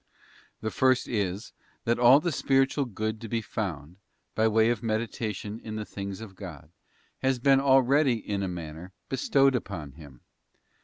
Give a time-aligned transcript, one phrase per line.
[0.61, 1.53] The first is,
[1.85, 3.97] that all the spiritual good to be found,
[4.33, 6.71] by way of meditation in the things of God,
[7.19, 10.21] has been already in a manner bestowed upon him.